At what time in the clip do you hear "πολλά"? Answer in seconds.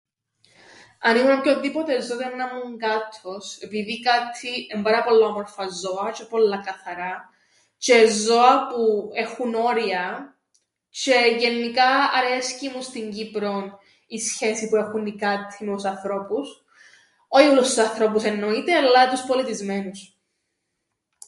5.03-5.25, 6.29-6.57